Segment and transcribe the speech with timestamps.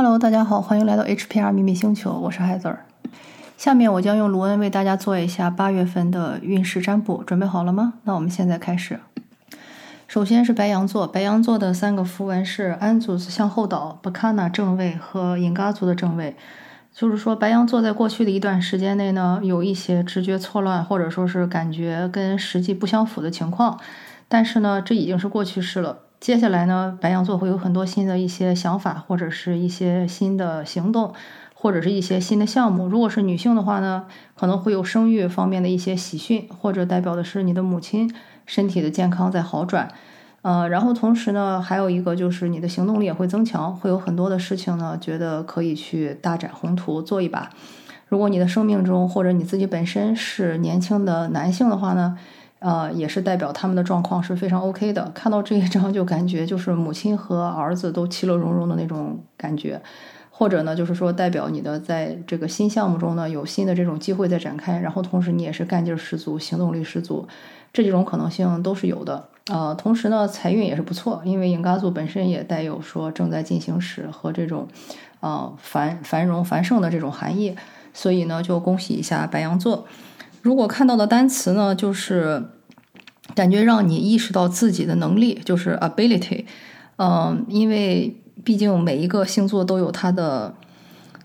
[0.00, 2.86] Hello，大家好，欢迎来到 HPR 秘密星球，我是海子儿。
[3.56, 7.94] 下面我将用卢恩为大家做一下八月份的运势占卜，准备好了吗？
[8.04, 9.00] 那我们现在开始。
[10.06, 16.36] 首先是白羊座，白羊座的三个符文是安祖斯向后倒、巴卡纳正位和隐嘎族的正位。
[16.94, 23.80] 就是说，白羊座在过去的一段时间内呢，有一些直觉错乱，或者说是感觉跟实际不相符的情况。
[24.28, 26.02] 但是呢，这已经是过去式了。
[26.20, 31.14] 接下来呢，白羊座会有很多新的一些想法，或者是一些新的行动，
[31.54, 32.88] 或者是一些新的项目。
[32.88, 34.04] 如果是女性的话呢，
[34.36, 38.12] 可能会有生育方面的一些喜讯，或者代表的是你的母亲
[38.46, 39.88] 身体的健康在好转。
[40.42, 47.50] 呃，然后同时呢，还有一个就是你的行动力也会增强，会有很多的事情呢，觉得可以去大展宏图做一把。
[48.08, 52.16] 如果你的生命中或者你自己本身是年轻的男性的话呢，
[52.60, 55.10] 呃，也是代表他们的状况是非常 OK 的。
[55.14, 59.80] 看到这一张就感觉就是母亲和儿子都其乐融融的那种感觉，
[60.30, 67.28] 或者呢，就是说代表你的在这个新项目中呢有新的这种机会在展开，然后同时你也是干劲十足、行动力十足，
[67.72, 69.28] 这几种可能性都是有的。
[69.50, 74.68] 呃，同时呢，财运也是不错，因为影嘎族本身也带有说正在进行时和这种，
[75.20, 77.56] 呃繁繁荣繁盛的这种含义，
[77.94, 79.86] 所以呢，就恭喜一下白羊座。
[80.48, 82.42] 如果看到的单词呢，就是
[83.34, 86.46] 感觉让你意识到自己的能力，就是 ability。
[86.96, 90.54] 嗯，因为毕竟每一个星座都有它的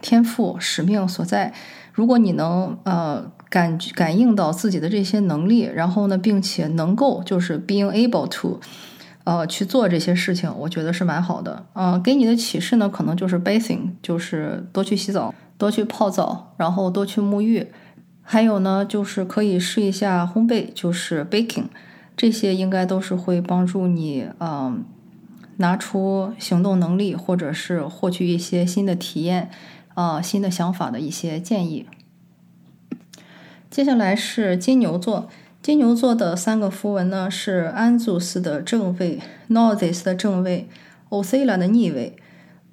[0.02, 1.54] 天赋使命所在，
[1.94, 3.32] 如果你能呃。
[3.54, 8.60] 感感应到自己的这些能力，然后呢，并且能够就是 being able to，
[9.26, 11.64] 呃，去做这些事情，我觉得是蛮好的。
[11.74, 17.68] 呃，给你的启示呢，可能就是 bathing，就是多去洗澡，多去泡澡，然后多去沐浴。
[18.26, 21.66] 还有呢，就是可以试一下烘焙，就是 baking，
[22.16, 24.86] 这些应该都是会帮助你，嗯，
[25.58, 29.52] 拿出行动能力，或者是获取一些新的体验，
[29.94, 31.86] 啊，新的想法的一些建议。
[33.70, 35.28] 接下来是金牛座，
[35.62, 40.70] 金牛座的三个符文呢是安祖斯的正位、Northis 的正位、
[41.09, 42.16] o c e l a 的逆位。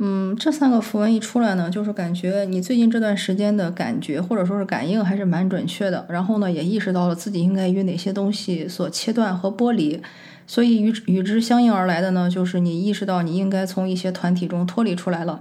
[0.02, 6.06] 嗯，这三个符文一出来呢，就是感觉你最近这段时间的感觉或者说是感应还是蛮准确的。
[6.08, 10.00] 然后呢，也意识到了自己应该与哪些东西所切断和剥离。
[10.46, 15.38] 所以与与之相应而来的呢，就是你意识到你应该从一些团体中脱离出来了。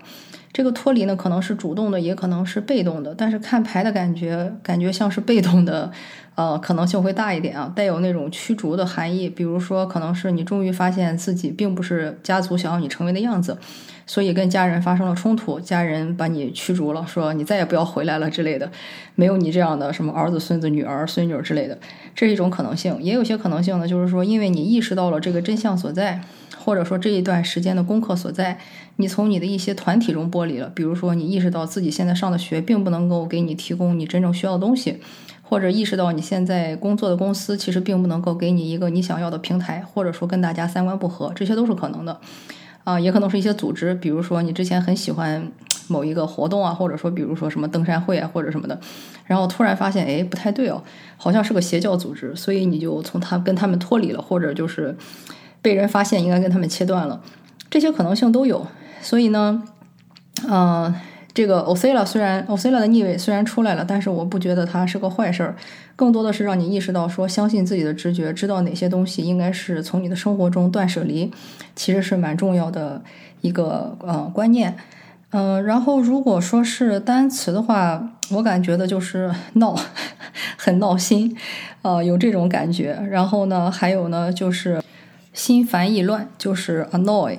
[0.51, 3.15] 这个脱离呢，可能是主动的，也可能是被动的。
[3.15, 5.89] 但是看牌的感觉，感觉像是被动的，
[6.35, 9.29] 呃，可能性会大一点啊，带有那种驱逐的含义。
[9.29, 13.57] 比如说，可能是你终于发现自己并不是家族想要你成为的样子，
[14.09, 18.71] 所以跟家人发生了冲突，家人把你驱逐了，说你再也不要回来了之类的，
[19.13, 21.77] 没有你这样的什么儿子、孙子、女儿、孙女之类的，
[22.15, 22.97] 这是一种可能性。
[23.03, 26.21] 也有些可能性呢，就是说，因为你意识到了这个真相所在。
[26.61, 28.59] 或者说这一段时间的功课所在，
[28.97, 30.69] 你从你的一些团体中剥离了。
[30.75, 34.99] 比如说，你意识到自己现在上的学并不能够给你提供你真正需要的东西，
[35.41, 42.19] 或者意识到你现在工作的公司其实并不能够给你一个你想要的平台，或者说跟大家三观不合，这些都是可能的。
[42.91, 45.51] 啊，也可能是一些组织，比如说你之前很喜欢
[45.87, 48.79] 某一个活动啊，或者说比如说什么登山会啊或者什么的，
[49.25, 50.83] 然后突然发现哎不太对哦，
[51.17, 54.95] 好像是个邪教组织，所以你就从他跟他们脱离了，或者就是。
[55.61, 57.21] 被人发现，应该跟他们切断了，
[57.69, 58.65] 这些可能性都有。
[59.01, 59.61] 所以呢，
[60.47, 60.95] 嗯，
[61.39, 65.55] 这个 o c e l a 虽然 o c e l a 的逆位虽然出来了，但是我不觉得它是个坏事儿，
[65.95, 71.31] 更多的是让你意识到说，相信自己的直觉，知道哪些东西应该是从你的生活中断舍离，
[71.77, 73.01] 其实是蛮重要的
[73.39, 74.75] 一个呃观念。
[75.29, 79.73] 嗯，然后如果说是单词的话，我感觉的就是闹，
[80.59, 81.33] 很闹心，
[81.83, 83.01] 呃，有这种感觉。
[83.09, 84.81] 然后呢，还有呢，就是。
[85.31, 87.37] 心烦意乱就是 annoy，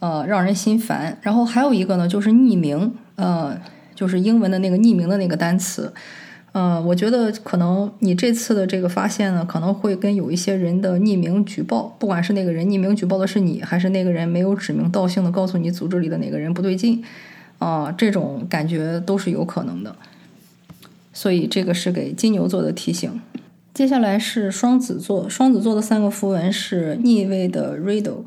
[0.00, 1.16] 呃，让人心烦。
[1.22, 3.60] 然后还有一个呢，就是匿名，呃，
[3.94, 5.92] 就是英文的那个匿名的那个单词。
[6.52, 17.04] 呃，我觉得可能你这次的这个发现呢，可能会跟有一些人的匿名举报，不管是那个人匿名举报的是你，还是那个人没有指名道姓的告诉你组织里的哪个人不对劲，
[17.58, 19.94] 啊，这种感觉都是有可能的。
[21.12, 23.20] 所以这个是给金牛座的提醒。
[23.74, 28.24] 接下来是双子座，双子座的三个符文是逆位的 Riddle、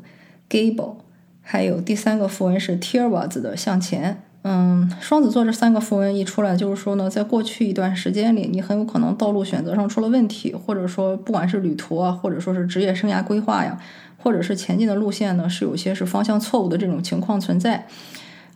[0.48, 0.94] Gable，
[1.42, 4.22] 还有第三个符文是 t i r w a z 的向前。
[4.42, 13.78] 嗯，双子座这三个符文一出来，就是说呢，在过去一段时间里，你很有可能道路选择上出了问题，或者说不管是旅途啊，或者说是职业生涯规划呀，
[14.16, 17.86] 或者是前进的路线呢，是有些是方向错误的这种情况存在。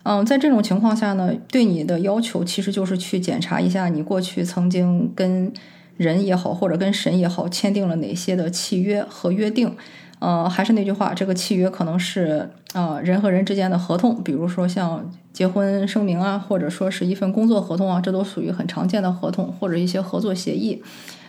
[0.03, 5.51] 嗯，在这种情况下呢，对你的要求其实就是去检查一下你过去曾经跟。
[5.97, 9.73] 人也好，或者跟神也好，签订了哪些的契约和约定，
[10.19, 20.81] 呃，还是那句话，这个契约可能是呃人和人之间的合同，比如说像结婚声明啊，或者说是一份工作合同啊，这都属于很常见的合同或者一些合作协议。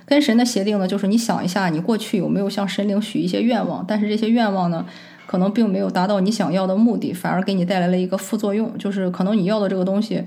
[0.04, 4.86] 跟神的协定呢，就是你想一下，你过去有没有向神灵许一些愿望，但是这些愿望呢，
[5.26, 10.22] 可能并没有达到你想要的目的，反而给你带来了一个副作用，就是可能你要的这个东西。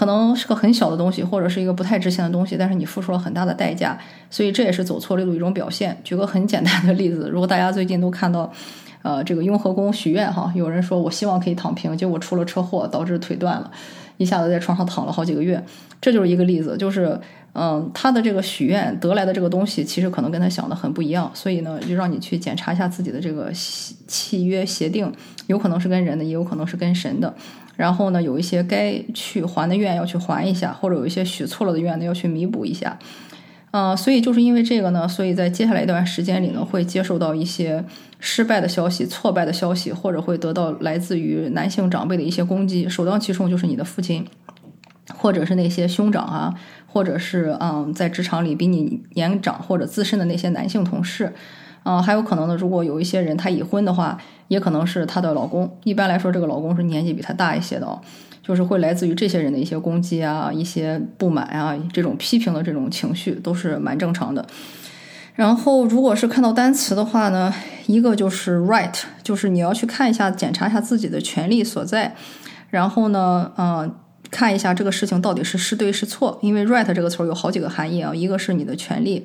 [0.00, 3.98] 可能是个很小的东西，或者是一个不太值钱的东西，但是你付出了很大的代价，
[4.30, 5.94] 所以这也是走错路的一种表现。
[6.02, 8.50] 举个很简单的例子，如果大家最近都看到，
[9.02, 13.70] 呃，这个雍和宫许愿哈，有人说我希望可以躺平，结果出了车祸，导致腿断了，
[14.16, 15.62] 一下子在床上躺了好几个月，
[16.00, 17.20] 这就是一个例子，就是，
[17.52, 25.12] 嗯，他的这个许愿得来的这个东西，其实可能跟他想的很不一样，所以呢，就让你去检查一下自己的这个契约协定，
[25.46, 27.34] 有可能是跟人的，也有可能是跟神的。
[27.80, 32.98] 然后呢，有一些该去还的愿要去还一下，或者有一些许错了的愿呢要去弥补一下，
[33.70, 37.82] 呃，所以就是因为这个呢，所以在接下来一段时间里呢，会接受到一些
[38.18, 44.26] 失败的消息、挫败的消息，或者会得到来自于男性长辈的一些攻击，首当其冲就是你的父亲，
[45.14, 46.54] 或者是那些兄长啊，
[46.86, 51.32] 或者是嗯，在职场里比你年长或者资深的那些男性同事。
[51.82, 54.18] 啊，还有可能呢，如果有一些人他已婚的话，
[54.50, 55.78] 也可能是她的老公。
[55.84, 58.00] 一般来说，这个老公是年纪比她大一些的哦，
[58.42, 64.44] 就是会来自于这些人的一些攻击啊、一些不满啊、这种批评的这种情绪，都是蛮正常的。
[65.36, 67.54] 然后，如果是看到单词的话呢，
[67.86, 68.92] 一个就是 right，
[69.22, 72.14] 就是你要去看一下、检查一下自己的权利所在。
[72.70, 73.94] 然后呢，嗯，
[74.30, 79.24] 看一下这个事情到底是是对是错，因为 right 这个词儿有好几个含义啊，一个是你的权利。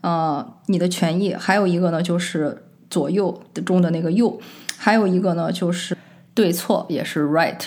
[0.00, 4.38] 呃，你的权益，还有一个呢，就是左右中的那个右，
[4.76, 5.96] 还有一个呢，就是
[6.34, 7.60] 对错，也是 right。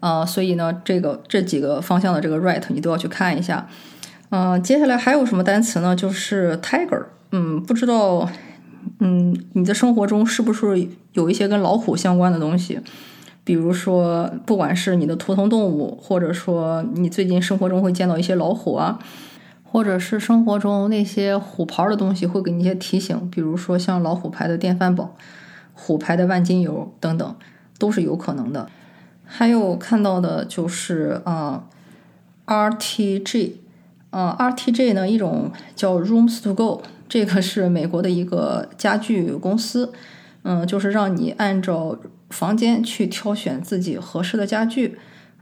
[0.00, 3.66] 呃，所以呢，这个这几个方向的这个 right，你都要去看一下。
[4.30, 5.96] 嗯，接下来还有什么单词呢？
[5.96, 7.04] 就是 tiger。
[7.32, 8.28] 嗯，不知道，
[8.98, 12.80] 嗯，你的生活中是不是有一些跟老虎相关的东西？
[13.44, 18.98] 比如说，不管是你的图腾动物，或者说你最近生活中会见到一些老虎啊。
[19.74, 25.16] 或者是生活中那些虎牌的东西会给你一些提醒，比如说像老虎牌的电饭煲、
[25.72, 27.36] 虎牌的万金油等等，
[27.76, 28.68] 都是有可能的。
[29.24, 31.64] 还有看到的就是啊
[32.46, 33.54] ，RTG，
[34.10, 39.92] 啊，RTG 呢一种叫 Rooms to Go，这个是美国的一个家具公司，
[40.44, 41.98] 嗯，就是让你按照
[42.30, 44.96] 房间去挑选自己合适的家具。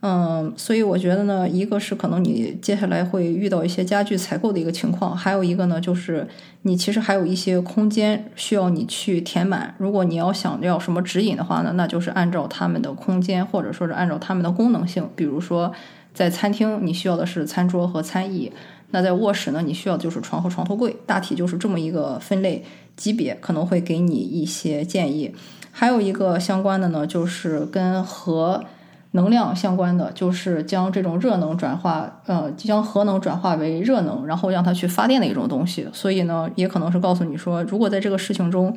[0.05, 6.27] 嗯，所以我觉得呢，一个是可能你接下来会遇到一些家具采购的一个情况，还有一个呢，就是
[6.63, 9.73] 你其实还有一些空间需要你去填满。
[9.79, 15.09] 如果你要想要什么指引的话呢，那就是按照他们的空间，或者说是按照他们的功能性。
[15.15, 15.73] 比如说，
[16.13, 18.51] 在餐厅你需要的是餐桌和餐椅，
[18.91, 22.65] 那在卧室呢，你需要就是床和床头柜，大体就是这么一个分类
[22.97, 25.33] 级别，可能会给你一些建议。
[25.71, 28.65] 还有一个相关的呢，就是跟和。
[29.13, 35.87] 能量相关的就是将这种热能转化，呃，将核能转化为热能，然后让它去发电的一种东西。
[35.93, 38.75] 所以呢，也可能是告诉你说，如果在这个事情中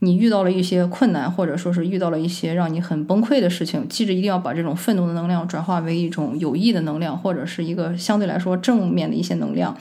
[0.00, 9.76] 你遇到了一些困难，或者说是遇到了一些让你很崩溃的事情，记着一定要把这种愤怒的能量转化为一种有益的能量，或者是一个相对来说正面的一些能量，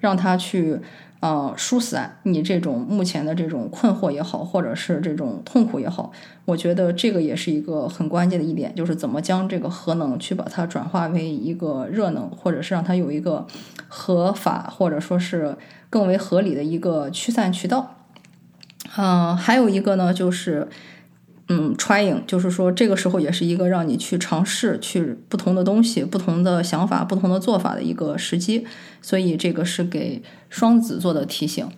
[0.00, 0.80] 让它去。
[1.22, 6.10] 啊，疏散你这种目前的这种困惑也好，或者是这种痛苦也好，
[6.44, 13.46] 我觉得这个也是一个很关键的一点，就是怎么将这个核能去把它转化为一个热能，或者是让它有一个
[13.86, 15.56] 合法或者说是
[15.88, 17.94] 更为合理的一个驱散渠道。
[18.96, 20.68] 嗯，还有一个呢，就是。
[21.54, 28.64] 嗯，trying 就是说，这个时候也是一个让你去尝试、去不同的东西、不同的想法、不同的做法的一个时机。
[29.02, 31.68] 所以这个是给双子座的提醒。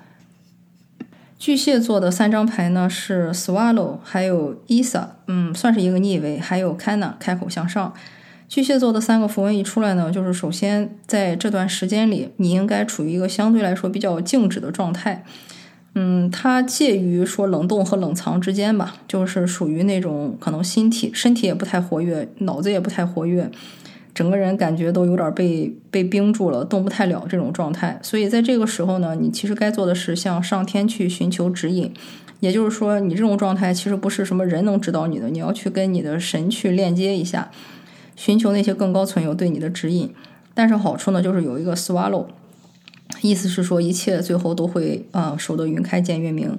[1.39, 7.93] 巨蟹座的三张牌呢是 Swallow，还有 Isa，嗯，算是一个逆位，还有 Kana，开口向上。
[8.49, 15.25] 巨蟹座的三个符文一出来呢，就是首先在这段时间里，你应该处于一个相对来说比较静止的状态。
[15.97, 23.49] 嗯，它介于说冷冻和冷藏之间吧，就是属于那种可能心体身体也不太活跃，脑子也不太活跃，
[24.13, 27.97] 整个人感觉都有点被被冰住了，动不太了这种状态。
[28.03, 31.93] 所以在这个时候呢，你其实该做的是向上天去寻求指引，
[32.41, 37.53] 也就是说，你这种状态其实不是什么人能指导你的，你要去跟你的神去链接一下，
[38.17, 40.13] 寻求那些更高存有对你的指引。
[40.55, 42.27] 但是好处呢，就是有一个 swallow。
[43.27, 46.59] 意思是说，一切最后都会啊，守得云开见月明，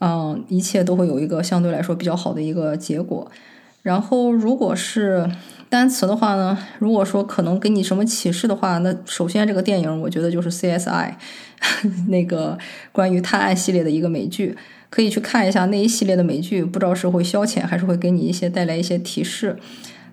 [0.00, 3.30] 嗯，一切都会有一个相对来说比较好的一个结果。
[3.80, 5.26] 然后，如果是
[5.70, 11.14] 单词的话呢，如果说可能给你什么启示的话，那首先这个电影我觉得就是 CSI，
[12.08, 12.58] 那个
[12.92, 14.54] 关于探案系列的一个美剧，
[14.90, 19.56] 可以去看一下那一系列的美剧，不知道是会消遣还是会给你一些带来一些提示。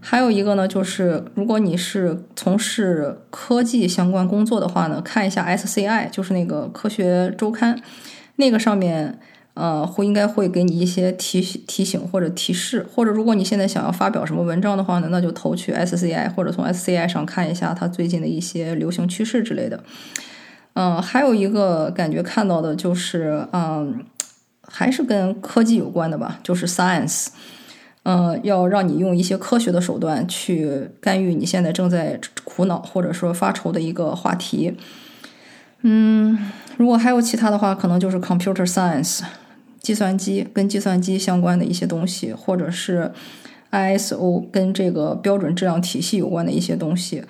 [0.03, 7.79] 还有一个呢，就是如果你是从事科技相关工作的话呢，看一下 SCI，就是那个科学周刊，
[8.37, 9.19] 那个上面
[9.53, 19.83] 呃会应该会给你一些提提醒或者提示，或者如果你现在想要发表什么文章的话呢，那就投去 SCI 或者从 SCI 上看一下它最近的一些流行趋势之类的。
[20.73, 24.03] 嗯，还有一个感觉看到的就是嗯，
[24.67, 27.27] 还是跟科技有关的吧，就是 Science。
[28.03, 34.75] 嗯，要让你用一些科学的手段去干预你现在正在苦恼或者说发愁的一个话题。
[35.83, 36.35] 嗯，
[36.77, 39.21] 如果还有其他的话，可能就是 computer science，
[39.79, 43.11] 计算机跟计算机相关的一些东西，或者是
[43.69, 47.23] ISO 跟这个标准质量体系有关的一些东西。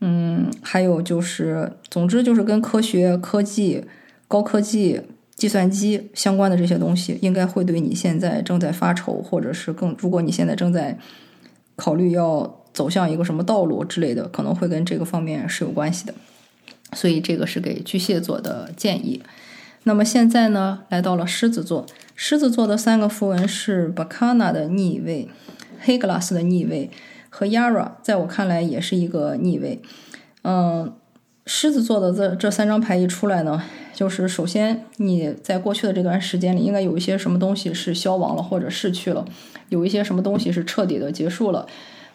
[0.00, 3.84] 嗯，还有就是，总之就是跟科学、科技、
[4.26, 5.00] 高科技。
[5.38, 10.98] 计算机相关的这些东西，应该会对你现在正在发愁，或者是更，如果你现在正在
[11.76, 16.12] 考虑要走向一个什么道路之类的，可能会跟这个方面是有关系的。
[16.92, 19.22] 所以这个是给巨蟹座的建议。
[19.84, 25.28] 那么现在呢，来到了狮子座，狮子座的三个符文是 Bacana 的逆位、
[25.78, 26.90] 黑格拉斯的逆位
[27.30, 29.80] 和 Yara，在我看来也是一个逆位。
[30.42, 30.92] 嗯。
[31.50, 33.62] 狮子座的这这三张牌一出来呢，
[33.94, 39.24] 就是首先你在过去的这段时间里，应该有一些什么东西是消亡了或者逝去了，
[39.70, 41.66] 有一些什么东西是彻底的结束了。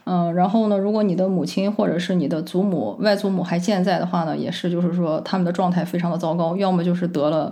[0.04, 7.52] 嗯，然后呢，如果你的母亲或者是你的祖母、外祖母还健在的话呢，也是就是说他们的状态非常的糟糕，要么就是得了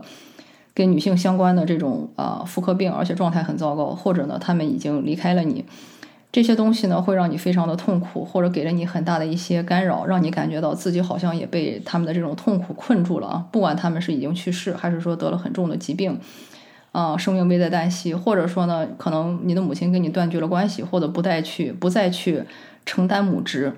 [0.76, 5.66] 跟女性相关的这种啊妇科病，而且状态很糟糕，或者呢他们已经离开了你。
[6.32, 13.46] 这些东西呢，会让你非常的痛苦，或者给了你很大的一些干扰，让你感觉到自己好像也被他们的这种痛苦困住了啊！
[13.52, 16.18] 不管他们是已经去世，还是说得了很重的疾病，
[16.94, 22.44] 啊，生命危在旦夕，或者说呢，可能你的母亲跟你断绝了关系，或者不再去不再去
[22.86, 23.74] 承担母职，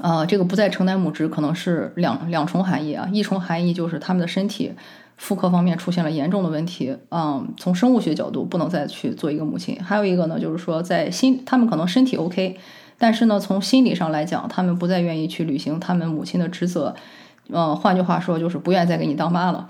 [0.00, 4.72] 啊，这个不再承担母职可能是两两重含义啊，一重含义就是他们的身体。
[5.22, 9.78] 妇科方面出现了严重的问题，嗯，从生物学角度不能再去做一个母亲。
[9.80, 12.58] 还有一个呢，就是说在心，他们可能身体 OK，
[12.98, 16.96] 但是呢，从心理上来讲，他们不再愿意去履行他们母亲的职责，
[17.50, 19.68] 嗯，换句话说就是不愿意再给你当妈了，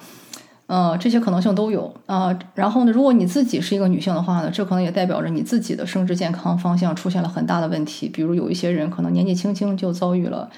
[0.68, 2.34] 嗯，这些可能性都有啊。
[2.54, 10.48] 然后呢，如果你自己是一个女性的话呢，这可能也代表着你自己的生殖健康方向出现了很大的问题，比如有一些人可能年纪轻轻就遭遇了。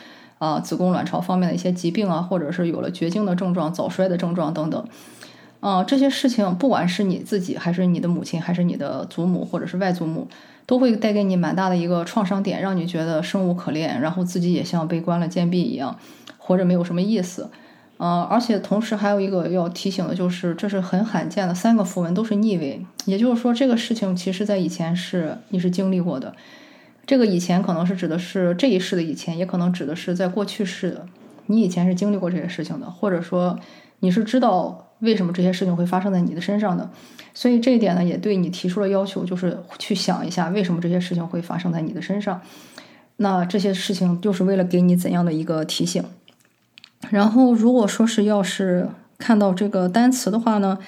[0.45, 4.87] 啊，子宫、卵巢方面的一些疾病啊，或者是有了绝经的症状、早衰的症状等等，
[5.61, 10.29] 啊，这些事情，不管是你自己，还是你的母亲，还是你的祖母，或者是外祖母，
[10.67, 15.97] 都会带给你蛮大的一个创伤点，让你觉得生无可恋，然后自己也像被关了禁闭一样，
[16.37, 17.49] 活着没有什么意思。
[17.97, 26.35] 啊，而且同时还有一个要提醒的就是，这是很罕见的，三个符文都是逆位，也就是说，这个事情其实在以前是你是经历过的。
[27.07, 31.07] 这个以前可能是指的是这一世的以前，也可能指的是在过去式的。
[31.47, 33.59] 你以前是经历过这些事情的，或者说
[34.01, 36.89] 你是知道为什么这些事情会发生在你的身上的。
[37.35, 42.41] 所以这一点呢，也对你提出了要求，就是去想一下为什么这些事情会发生在你的身上。
[43.17, 46.03] 那这些事情就是为了给你怎样的一个提醒？
[47.11, 50.79] 然后如果说是要是看到这个单词的话呢，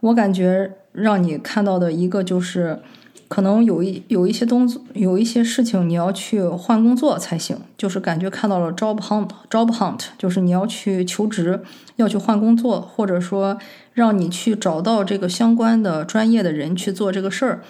[0.00, 2.80] 我感觉让你看到的一个就是。
[3.28, 11.60] 可能有一有一些东有一些事情你要去换工作才行，就是感觉看到了 job hunt，job hunt，就是你要去求职，
[11.96, 13.58] 要去换工作，或者说
[13.92, 17.60] 让你去找到这个相关的专业的人去做这个事儿，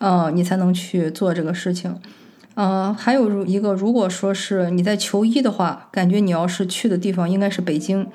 [0.00, 1.96] 呃，你才能去做这个事情。
[2.54, 8.06] 呃，还有一个，如果说是你在求医的话，感觉你要是去的地方应该是北京，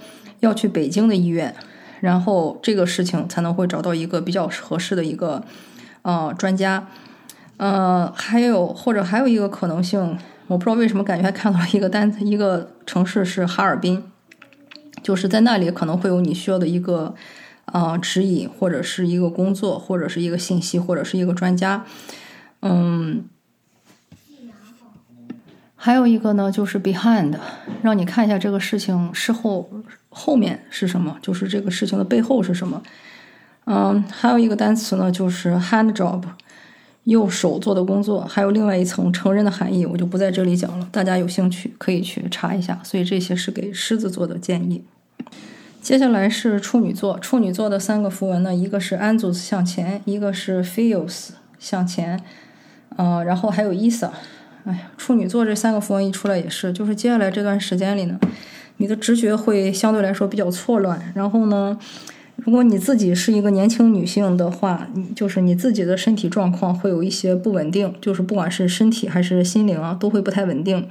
[0.42, 1.56] 要去北京的医院，
[2.02, 5.44] 然后这个事情才能会找到一个比较合适的一个。
[6.06, 6.88] 呃，专家，
[7.58, 14.04] 呃，还有或者还有一个可能性，我不知道为什么感觉还看到了一个单一个城市是哈尔滨，
[15.02, 17.16] 就是在那里可能会有你需要的一个
[17.66, 21.84] 啊指引，或者是一个工作，或者是一个信息，或者是一个专家，
[22.62, 23.26] 嗯，
[25.76, 27.34] 还有一个呢就是 behind，
[27.82, 29.68] 让你看一下这个事情事后
[30.10, 32.84] 后面是什么，就是这个事情的背后是什么。
[33.66, 36.22] 嗯，还有一个单词呢，就是 hand job，
[37.06, 42.80] 用手做的工作，还有另外一层成人的含义，我就不在这里讲了，大家有兴趣可以去查一下。
[42.84, 44.84] 所以这些是给狮子座的建议。
[45.82, 51.30] 接下来是处女座，处女座的三个符文呢，一个是 Anzus 向前，一个是 Feels
[51.60, 52.20] 向前，
[52.98, 54.10] 嗯，然后还有 Isa，
[54.66, 58.20] 哎呀，处女座这三个符文一出来也是，就是接下来这段时间里呢，
[58.78, 61.00] 你的直觉会相对来说比较错乱。
[61.14, 61.78] 然后呢，
[62.38, 70.88] 如果你自己是一个年轻女性的话，你就是你自己的身体状况会有一些不稳定，就是不管是身体还是心灵啊，都会不太稳定。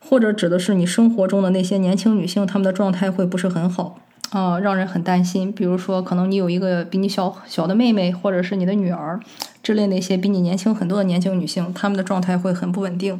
[0.00, 3.98] 或者指的是你生活中的那些年轻女性，她们的状态会不是很好
[4.30, 5.52] 啊，让人很担心。
[5.52, 9.20] 比如说，可能你有一个比你小小的妹妹，或者是你的女儿
[9.62, 13.18] 之类那些比你年轻很多的年轻女性，她们的状态会很不稳定。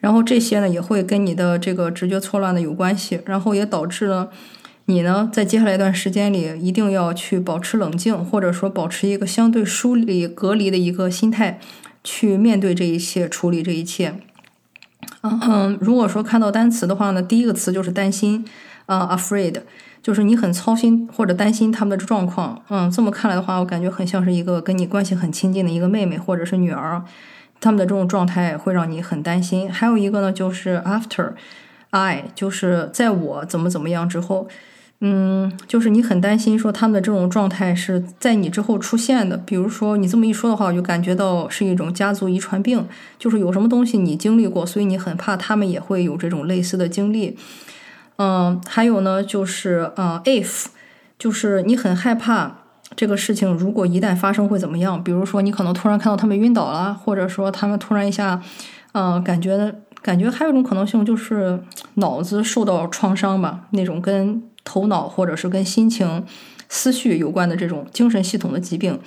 [0.00, 4.30] 然后这些呢，也会跟你的这个直觉错乱的有关系，然后也导致了
[4.86, 11.60] 你呢，在接下来一段时间里，一定要去保持冷静，或者说保持一个相对疏离、隔离的一个心态，
[12.02, 14.14] 去面对这一切，处理这一切。
[15.22, 18.44] 嗯嗯，如果说看到单词的话呢，第一个词就是担心，
[18.86, 19.60] 啊，afraid，
[20.02, 22.60] 就是你很操心或者担心他们的状况。
[22.68, 27.00] 嗯，这么看来的话，我感觉很像是一个跟你关系很亲近的一个妹妹或者是女儿，
[27.60, 29.72] 他们的这种状态会让你很担心。
[29.72, 34.48] 还有一个呢，就是 after，I，就是在我怎么怎么样之后。
[35.04, 39.36] 嗯，就是你很担心说他们的这种状态是在你之后出现的。
[39.36, 42.86] 比如说你这么一说的话，我就感觉到是一种家族遗传病，
[43.18, 47.36] 就是有什么东西你经历过，所以你很怕他们也会有这种类似的经历。
[48.18, 50.66] 嗯，还有呢，就是呃，if，
[51.18, 52.58] 就是你很害怕
[52.94, 55.02] 这个事情如果一旦发生会怎么样？
[55.02, 58.40] 比如说你可能突然看到他们晕倒了，或者说他们突然一下，
[58.92, 61.60] 嗯，感觉感觉还有一种可能性就是
[61.94, 64.40] 脑子受到创伤吧，那种跟。
[64.64, 66.24] 头脑或者是跟心情、
[66.68, 68.98] 思绪有关的这种精神系统的疾病，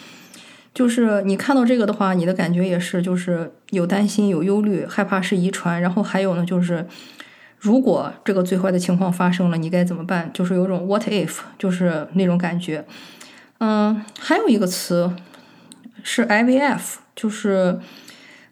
[0.73, 5.81] 就是你看到这个的话，你的感觉也是，就是有担心、有忧虑、害怕是遗传。
[5.81, 6.85] 然后还有呢，就是
[7.57, 10.29] 如果这个最坏的情况发生了，你该怎么办？
[10.33, 12.85] 就是有种 what if，就是那种感觉。
[13.59, 15.15] 嗯，还有一个词
[16.03, 17.79] 是 IVF，就是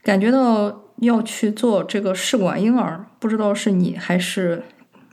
[0.02, 4.64] 感觉到要去做这个试管婴儿，不知道是你还是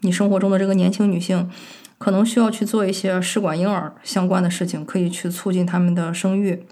[0.03, 1.51] 你生活中的这个年轻女性。
[2.01, 6.65] 可能需要去做一些试管婴儿相关的事情，可以去促进他们的生育。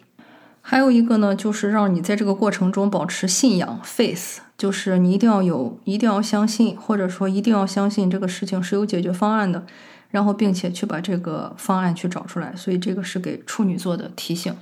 [0.63, 9.67] 还有一个呢，就是让你在这个过程中保持信仰 （faith），就是你一定要有，一定要相信，或者说一定要相信这个事情是有解决方案的，
[10.11, 12.57] 然后并且去把这个方案去找出来。
[12.57, 14.57] 所以这个是给处女座的提醒。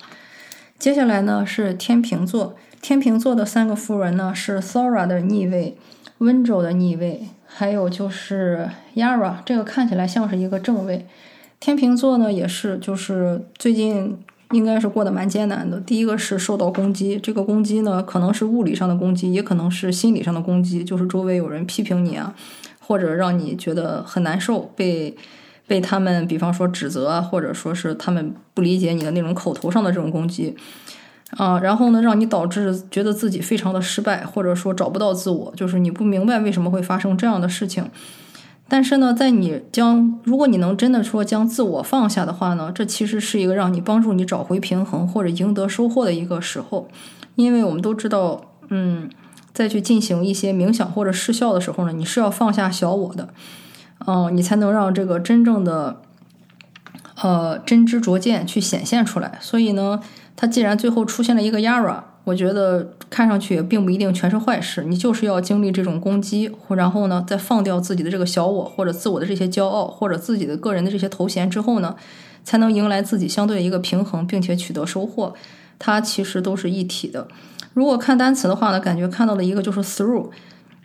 [0.81, 5.79] 接下来呢是天平座，天平座的三个夫人呢是 Sora 的逆位，
[6.18, 7.29] 温州的逆位。
[7.59, 11.07] 还有就是 Yara，这个看起来像是一个正位。
[11.59, 14.19] 天秤座呢，也是就是最近
[14.51, 15.81] 应该是过得蛮艰难的。
[15.81, 22.35] 第一个是受到攻击，这个攻击呢，可能是物理上的攻击，也可能是心理上的攻击，就是周围有人批评你啊，
[22.79, 25.16] 或者让你觉得很难受，被
[25.66, 30.55] 被他们比方说指责啊，或者说是他们不理解你的那种口头上的这种攻击。
[31.31, 37.91] 啊，然后呢，让你导致觉得自己非常的失败，或者说找不到自我，就是你不明白为什么会发生这样的事情。
[38.69, 46.89] 但是呢，在你将如果你能真的说将自我放下的话呢，这其实是一个让你帮助你找回平衡或者赢得收获的一个时候。
[47.35, 49.11] 因为我们都知道，嗯，
[49.53, 53.29] 再去进行一些冥想或者试效的时候呢，你是要放下小我的，
[54.07, 56.01] 嗯，你才能让这个真正的
[57.21, 59.39] 呃真知灼见去显现出来。
[59.41, 60.01] 所以呢。
[60.37, 64.85] 它既然最后出现了一个 Yara，我觉得看上去也并不一定全是坏事。
[64.85, 71.96] 你就是要经历这种攻击，然后呢，再放掉自己的这个小我或者自我的这些骄傲或者自己的个人的这些头衔之后呢，
[72.44, 75.35] 才能迎来自己相对一个平衡，并且取得收获。
[75.79, 77.29] 它其实都是一体的。
[77.72, 80.29] 如果看单词的话呢，感觉看到的一个就是 through，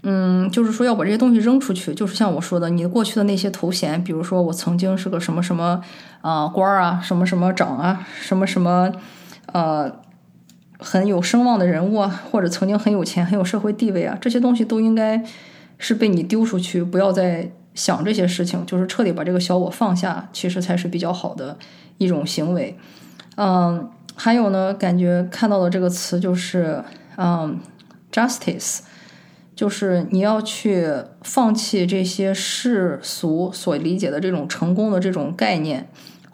[0.04, 1.94] 嗯，就是说要把这些东西扔出去。
[1.94, 5.82] 就是像我说的，你过去的那些头衔，比如说我曾经是个什么什么
[6.22, 8.92] 啊官儿啊，什么什么长啊，什么什么。
[9.52, 9.92] 呃，
[10.80, 15.24] 很有声望的人物啊，或者曾经很有钱、很有社会地位啊，这些东西都应该
[15.78, 21.58] 是被你丢出去，不要再想这些事情，就是彻底把这个小我放下，其实才是比较好的
[21.98, 22.78] 一种行为。
[23.36, 26.84] 嗯，还有呢，感觉看到的这个词就是
[27.18, 27.60] 嗯
[28.12, 28.80] ，justice，
[29.56, 30.88] 就是你要去
[31.22, 35.88] 放弃这些世俗所理解的这种成功的这种概念。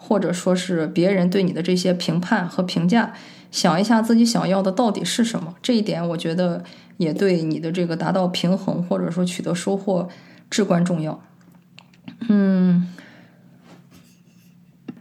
[0.08, 3.12] 或者说是别人对你的这些评判和评价，
[3.50, 6.64] 想一下自己想要的到底是什么，这一点我觉得
[6.96, 10.08] 也对你的这个达到平衡或者说取得收获
[10.48, 11.22] 至关重要。
[12.30, 12.88] 嗯，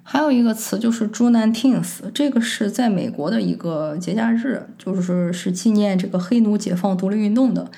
[0.03, 7.71] 还有一个词就是 Juneteenth，这个是在美国的一个节假日，就是是纪念这个黑奴解放独立运动的，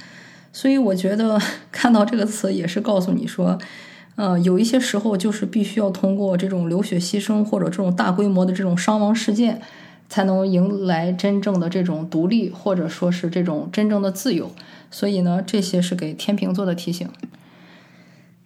[0.51, 1.39] 所以我觉得
[1.71, 3.59] 看到这个词也是告诉你说。
[4.19, 9.61] 呃，有一些时候就是必须要通过这种流血牺牲或者这种大规模的这种伤亡事件，
[10.09, 14.51] 才能迎来真正的这种独立或者说是这种真正的自由。
[14.91, 17.07] 所以呢，这些是给天秤座的提醒。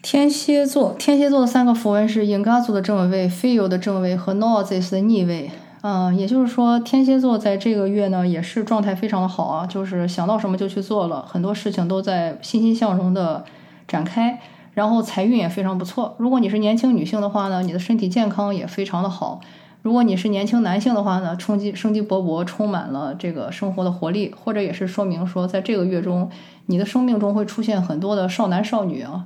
[0.03, 5.49] 天蝎座，天蝎座的三个符文是 i 嘎族的正位、Feel 的正位和 Noses 的逆位。
[5.81, 13.43] 嗯，也就是说，天蝎座在这个月呢，也是状态非常的好啊，就是想到什么就去做了，很多事情都在欣欣向荣的
[13.88, 14.39] 展开，
[14.73, 16.15] 然后财运也非常不错。
[16.17, 19.39] 如果你是年轻女性的话呢，你的身体健康也非常的好；
[19.81, 26.29] 如果你是年轻男性的话呢，冲击生机勃勃，充满了这个生活的活力，或者也是说明说，在这个月中，
[26.67, 29.25] 你的生命中会出现很多的少男少女啊。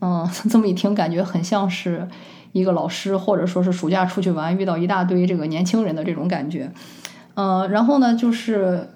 [0.00, 2.06] 嗯， 这么一听，感觉很像是
[2.52, 6.70] 一个老师，或者说是暑假出去玩，遇到一大堆这个年轻人的这种感觉。
[7.34, 8.90] 嗯，然后呢，就是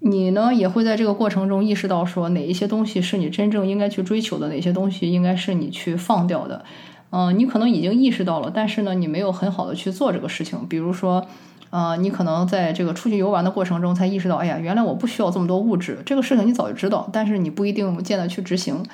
[0.00, 6.64] 你呢也会在这个过程中意识到，说哪一些东西是你真正应该去追求的，哪些东西应该是你去放掉的。
[7.10, 10.66] 嗯，你可能已经意识到了，但是呢，你没有很好的去做这个事情。
[10.68, 11.26] 比如说，
[11.70, 15.98] 呃，你可能在这个出去游玩的过程中才意识到，哎呀，原来我不需要这么多物质。
[16.04, 18.84] 这个事情你早就知道，但是你不一定见得去执行。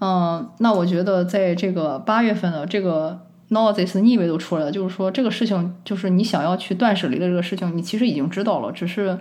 [0.00, 9.18] 嗯，那我觉得在这个八月份的这个 Noses 逆位都出来了，就是说这个事情就是你想要去断舍离的这个事情，你其实已经知道了，只是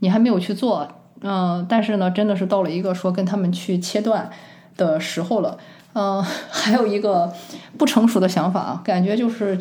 [0.00, 0.88] 你还没有去做。
[1.20, 4.30] 嗯，但是呢，真的是到了一个说跟他们去切断
[4.76, 5.58] 的时候了。
[5.94, 7.32] 嗯， 还有一个
[7.78, 9.58] 不成熟的想法，感觉就是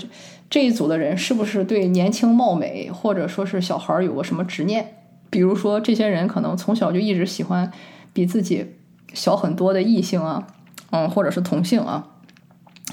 [0.49, 4.95] 这一组的人是不是对年轻貌美或者说是小孩有个什么执念？
[5.29, 7.71] 比如说这些人可能从小就一直喜欢
[8.13, 8.75] 比自己。
[9.13, 10.47] 小很多的异性啊，
[10.89, 12.03] 嗯，或者是同性啊，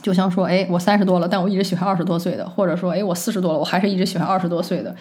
[0.02, 4.94] 就像说，哎，我三十多了，但我一直喜欢二十多岁的，或者说，哎，我四十多了，我还是一直喜欢二十多岁的，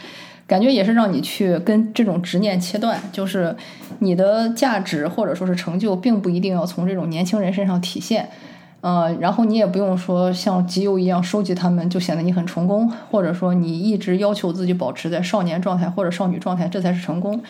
[0.45, 3.55] 感觉也是让你去跟这种执念切断，就是
[3.99, 8.29] 你的价值或者说是成就，并不一定要从这种年轻人身上体现，
[8.81, 17.41] 呃，然后你也不用说像集邮一样收集他们，就显得你很成功，或者说你一直要求自己保持在少年状态或者少女状态，这才是成功。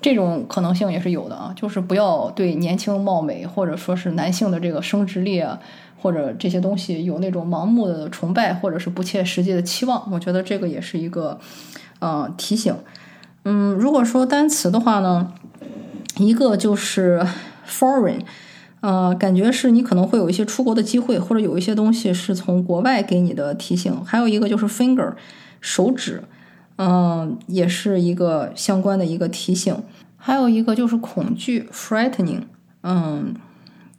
[0.00, 5.58] 这种可能性也是有的啊，就是不要对年轻貌美或者说是男性的这个生殖力啊，
[6.04, 10.12] 或者这些东西有那种盲目的崇拜或者是不切实际的期望。
[10.12, 11.40] 我觉得这个也是一个
[12.00, 12.76] 呃提醒。
[13.44, 15.32] 嗯，如果说单词的话呢，
[16.18, 17.26] 一个就是
[17.66, 18.20] foreign，
[18.80, 24.04] 呃，感觉是你可能会有一些出国的机会，或者有一些东西是从国外给你的提醒。
[24.04, 25.14] 还有一个就是 finger，
[25.62, 26.22] 手指。
[26.76, 29.74] 嗯，也是一个相关的一个提醒。
[30.18, 32.42] 还有一个就是恐惧，frightening。
[32.82, 33.34] 嗯，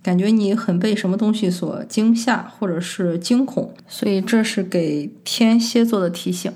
[0.06, 3.74] 感觉你很被什么东西所惊吓，或者是惊恐。
[3.88, 6.54] 所以这是给天蝎座的提醒。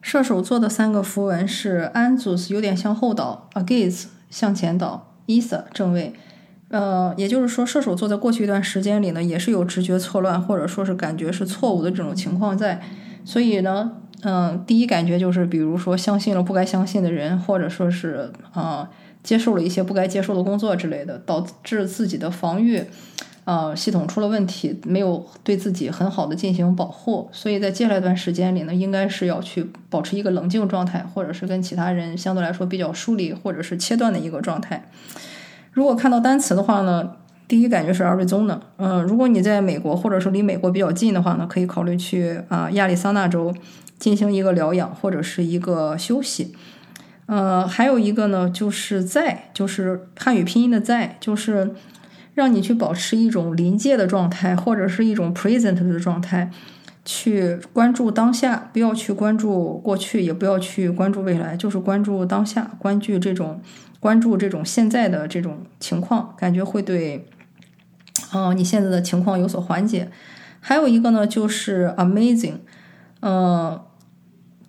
[0.00, 6.14] 射手座的三个符文是 Anzus，有点向后倒；Agaze 向前倒；Isa 正位。
[6.70, 12.80] 呃，也就是说，射手座在过去一段时间里呢，也是有直觉错乱，或者说是感觉是错误的这种情况在。
[13.22, 13.92] 所以呢。
[14.22, 18.86] 嗯，第一感觉就是，比如说相信了不该相信的人，或者说是啊，
[19.22, 22.82] 接受了一些不该接受的工作之类的，导致自己的防御
[23.44, 27.28] 啊系统出了问题，没有对自己很好的进行保护。
[27.32, 34.88] 所以在接下来一段时间里呢，应该是要去保持一个冷静状态，或者是跟其他人相对来说比较疏离，或者是切断的一个状态。
[35.72, 37.12] 如果看到单词的话呢，
[37.46, 38.58] 第一感觉是 Arizona。
[38.76, 43.54] 嗯，如果你在美国，或者是离美国比较近的话呢，可以考虑去啊亚利桑那州。
[43.98, 46.54] 进行一个疗养或者是一个休息，
[47.30, 51.72] 呃，还有一个呢，就是在，就是汉语拼音的在，就是
[52.34, 56.50] 让你去保持一种临界的状态，或者是一种 present 的状态，
[57.04, 63.62] 去关注当下，不要去关注过去，也不要去关注未来，就是关注当下，关注这种
[64.00, 67.28] 关注这种现在的这种情况，感觉会对，
[68.34, 70.10] 嗯，你现在的情况有所缓解。
[70.58, 72.56] 还有一个呢，就是 amazing，
[73.20, 73.80] 嗯。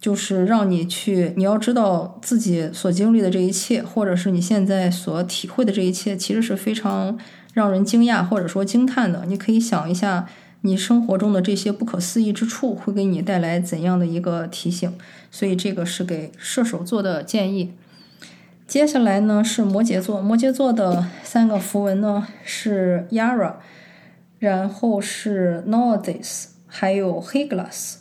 [0.01, 7.19] 就是让你去，你要知道自己所经历的这一切，或者是你现在所体会的这一切，其实是非常
[7.53, 9.25] 让人惊讶或者说惊叹的。
[9.27, 10.27] 你可以想一下，
[10.61, 14.91] 你生活中的这些不可思议之处会给你带来怎样的一个提醒？
[15.29, 17.73] 所以这个是给射手座的建议。
[18.65, 23.53] 接下来呢是摩羯座，摩羯座的三个符文呢是 Yara，
[24.39, 27.97] 然后是 Nordis，还有 Higlas。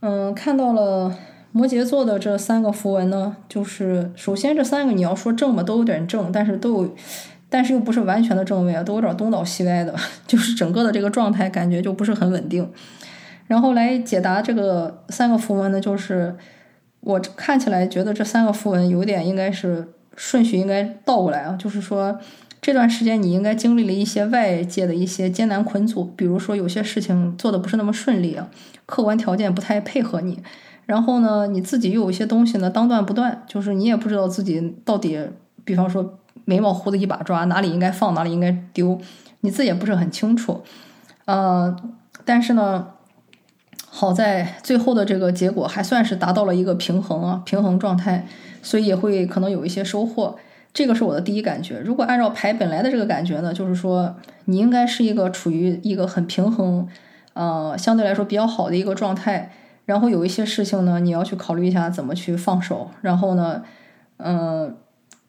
[0.00, 1.16] 嗯，看到了。
[1.52, 6.94] 摩羯座的这三个符文呢，就是首先这三个你要说正嘛，都有点正，但是都有，
[7.48, 9.92] 但是又不是完全的正位啊，都有点东倒西歪的，
[10.28, 12.70] 就是整个的这个状态感觉就不是很稳定。
[13.48, 16.36] 然后来解答这个三个符文呢，就是
[17.00, 22.16] 我看起来觉得这三个符文有点应该是顺序应该倒过来啊，就是说
[22.60, 28.48] 这段时间你应该经历了一些外界的一些艰难困阻，比如说有些事情做的不是那么顺利啊，
[28.86, 30.40] 客观条件不太配合你。
[30.86, 35.18] 然后呢，你自己又有一些东西呢，当断不断，就是你也不知道自己到底，
[35.64, 39.00] 比方说眉毛胡子一把抓，哪里应该放，哪里应该丢，
[39.42, 40.62] 你自己也不是很清楚。
[41.26, 41.76] 呃，
[42.24, 42.88] 但是呢，
[43.88, 48.26] 好在最后的这个结果还算是达到了一个平衡啊，平衡状态，
[48.60, 50.36] 所以也会可能有一些收获。
[50.72, 51.78] 这个是我的第一感觉。
[51.80, 54.16] 如果按照牌本来的这个感觉呢，就是说
[54.46, 56.88] 你应该是一个处于一个很平衡，
[57.34, 59.52] 呃，相对来说比较好的一个状态。
[59.90, 62.88] 然后有一些事情呢，你要去考虑一下怎么去放手。
[63.00, 63.60] 然后呢，
[64.18, 64.76] 嗯，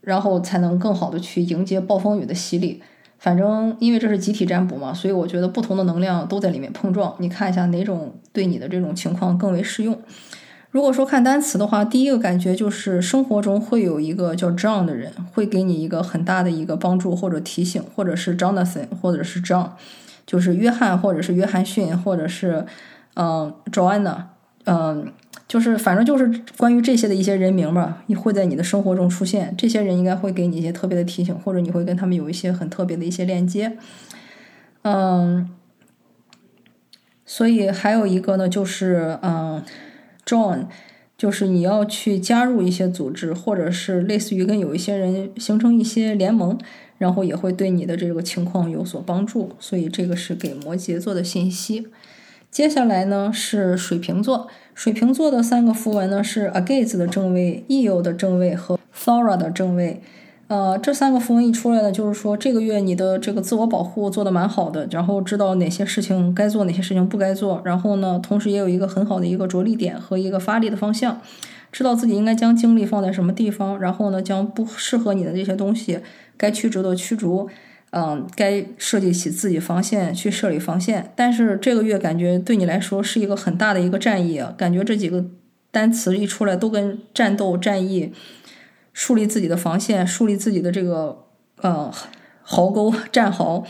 [0.02, 2.80] 然后才能更好的去迎接暴风雨的洗礼。
[3.18, 7.16] 反正因为这是集体占卜嘛，所以我觉得不同的能量都在里面碰撞。
[7.18, 9.98] 你看一下哪种对你的这种情况更为适用。
[10.70, 19.72] 如果说看单词的话，第一个感觉就是生活中会有一个叫 John 的人，会给你一个很大的一个帮助或者提醒，或者是 Jonathan，或者是 John，
[20.28, 22.64] 就是约翰，或者是约翰逊，或者是
[23.16, 24.16] 嗯 Joanna，
[24.66, 25.12] 嗯，
[25.48, 29.56] 就是反正就是关于这些的一些人名吧，你会在你的生活中出现。
[29.58, 33.78] 这些人应该会给你一些特别的提醒，或者你会跟他们有一些很特别的一些链接。
[34.84, 35.50] 嗯，
[37.26, 39.64] 所以还有一个呢，就是嗯。
[40.24, 40.68] Join，
[41.18, 46.58] 就是你要去加入一些组织，或者是类似于跟有一些人形成一些联盟，
[47.00, 49.56] 然后也会对你的这个情况有所帮助。
[49.60, 51.88] 所以这个是给摩羯座的信息。
[52.52, 60.02] 接下来呢是水瓶座，水瓶座的三个符文呢是 Against 的正位、Eo 的正位和 Thora 的正位。
[60.50, 71.22] 呃，这三个符文一出来呢，就是说这个月你的这个自我保护做得蛮好的，然后知道哪些事情该做，哪些事情不该做，然后呢，同时也有一个很好的一个着力点和一个发力的方向，
[71.72, 76.02] 知道自己应该将精力放在什么地方，然后呢，将不适合你的这些东西
[76.36, 77.48] 该驱逐的驱逐，
[77.92, 81.14] 嗯，该设计起自己防线去设立防线。
[81.16, 85.26] 但是这个月感觉对你来说是一个很大的一个战役，感觉这几个
[85.72, 88.12] 单词一出来都跟战斗、战役。
[88.94, 91.24] 树立自己的防线，树立自己的这个
[91.62, 91.90] 呃
[92.42, 93.64] 壕沟战壕，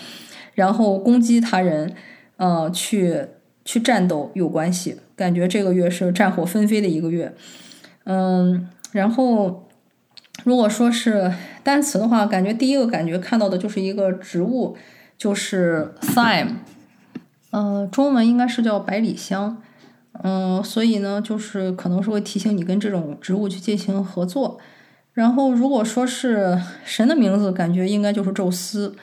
[0.55, 1.93] 然后攻击他人，
[2.37, 3.27] 呃，去
[3.63, 4.97] 去战斗有关系。
[5.15, 7.31] 感觉这个月是战火纷飞的一个月，
[8.05, 9.69] 嗯，然后
[10.43, 11.31] 如果说是
[11.63, 14.75] 单词的话，感觉第一个感觉看到的就是一个植物，
[15.17, 16.55] 就是 thyme，
[17.51, 19.61] 呃，中文应该是叫百里香，
[20.23, 24.59] 嗯，所以呢，就是可能是会提醒你跟这种植物去进行合作。
[25.13, 28.95] 然后，如果说是神的名字，感觉应该就是宙斯。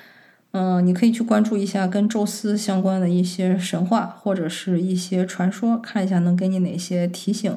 [0.53, 7.55] 嗯，你可以去关注一下跟宙斯相关的一些神话或者是一些传说，看一下能给你哪些提醒。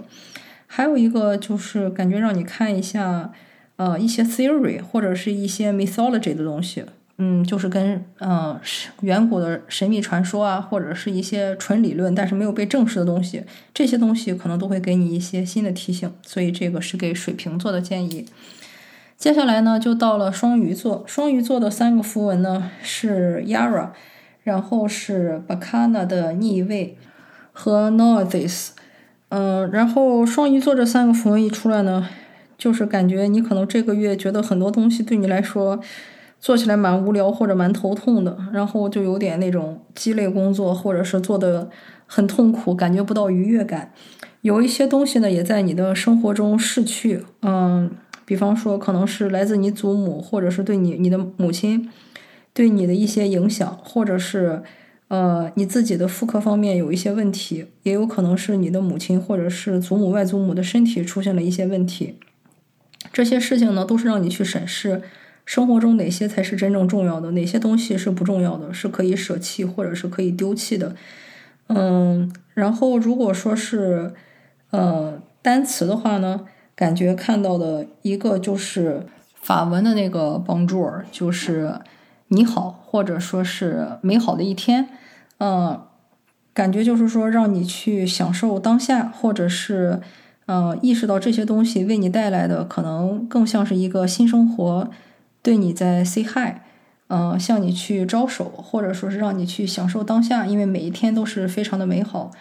[0.68, 3.32] 还有一个就是感觉让你看一下，
[3.82, 6.86] 呃，一些 theory 或者是一些 mythology 的东西。
[7.18, 8.60] 嗯，就是跟嗯
[9.02, 16.14] 远古的神秘传说啊，或者是一些纯理论但是没有被证实的东西，这些东西可能都会给你一些新的提醒。
[16.22, 18.28] 所以这个是给水瓶座的建议。
[19.18, 21.04] 接下来呢，就到了双鱼座。
[21.08, 23.90] 双鱼座的三个符文呢是 Yara，
[24.44, 26.98] 然后是 Bacana 的逆位
[27.52, 28.70] 和 Northis。
[29.30, 32.08] 嗯，然后双鱼座这三个符文一出来呢，
[32.62, 35.80] 就是感觉你可能这个月觉得很多东西对你来说。
[36.44, 41.70] 做起来蛮无聊或者蛮头痛的，然后就有点那种鸡肋工作，或者是做的
[42.08, 43.94] 很痛苦，感觉不到愉悦感。
[44.42, 47.92] 有一些东西呢，也在你的生活中逝去，嗯，
[48.26, 51.88] 比方说可能是来自你祖母，或者是对你你的母亲
[52.56, 54.64] 对你的一些影响，或者是
[55.10, 62.16] 呃你自己的妇科方面有一些问题，也有可能是你的母亲或者是祖母外祖母的身体出现了一些问题。
[63.12, 65.02] 这些事情呢，都是让你去审视。
[65.44, 67.32] 生活中哪些才是真正重要的？
[67.32, 68.74] 哪些东西是不重要的？
[68.74, 70.96] 是可以舍弃或者是可以丢弃的？
[71.68, 74.14] 嗯，然后如果说是
[74.70, 76.46] 呃单词的话呢，
[76.76, 79.06] 感觉看到的一个就是
[79.42, 81.74] 法文的那个 Bonjour，就是
[82.28, 84.90] 你好，或者说是美好的一天。
[85.40, 85.82] 嗯，
[86.54, 90.00] 感觉就是说让你去享受当下，或者是
[90.52, 94.90] 嗯意识到这些东西为你带来的可能更像是一个新生活。
[95.42, 96.60] 对你在 say hi，
[97.08, 102.32] 嗯，向你去招手，或者说是让你去享受当下，因为每一天都是非常的美好，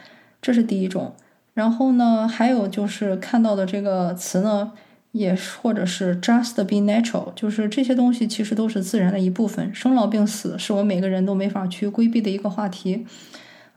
[0.42, 1.14] 这是第一种。
[1.55, 4.73] 然后呢，还有就是看到的这个词呢，
[5.12, 9.75] 也或者是 just be natural，就是这些东西其实都是自然的一部分。
[9.75, 13.07] 生老病死是我每个人都没法去规避的一个话题，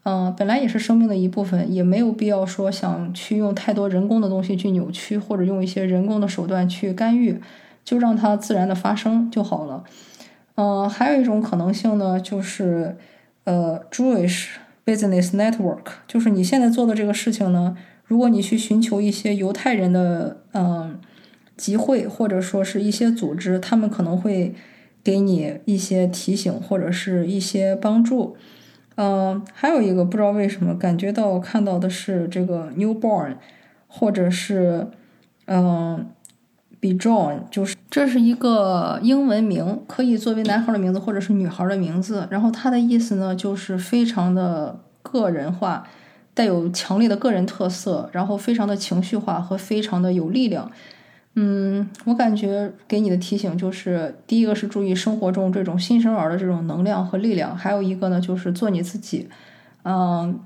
[0.04, 7.42] 嗯，本来也是生命的一部分，也没有必要说想去用太多人工的东西去扭曲，或者用一些人工的手段去干预。
[7.86, 9.84] 就让它自然的发生就好了。
[10.56, 12.96] 嗯，还有一种可能性呢，就是
[13.44, 14.52] 呃，Jewish
[14.86, 20.98] Business Network，就是你现在做的这个事情呢，如果你去寻求一些犹太人的嗯
[21.58, 24.56] 集会或者说是一些组织，他们可能会
[25.04, 28.38] 给你一些提醒或者是一些帮助。
[28.96, 33.36] 嗯，还有一个不知道为什么感觉到看到的是这个 newborn，
[33.88, 34.88] 或者是
[35.46, 36.08] 嗯
[36.80, 42.28] ，be John，就是这是一个英文名，可以作为男孩的名字或者是女孩的名字。
[42.30, 45.88] 然后它的意思呢，就是非常的个人化，
[46.34, 50.72] 带有强烈的个人特色，然后非常的情绪化和非常的有力量。
[51.36, 59.28] 嗯，我感觉给你的提醒就是，第一个是注意生活中这种新生儿的这种能量和力量，还有一个呢就是做你自己，
[59.84, 60.40] 嗯，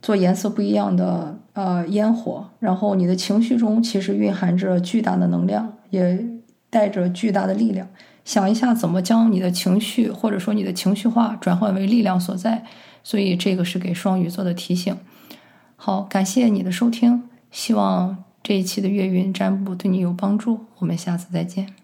[0.00, 6.26] 做颜色不一样的呃烟火，然后你的情绪中其实蕴含着巨大的能量，也
[6.70, 7.86] 带着巨大的力量。
[8.24, 12.64] 想一下怎么将你的情绪或者说你的情绪化转换为力量所在。
[13.02, 14.96] 所以这个是给双鱼座的提醒。
[15.76, 18.24] 好，感谢你的收听，希望。
[18.46, 21.74] 这一期的月运占卜对你有帮助，我们下次再见。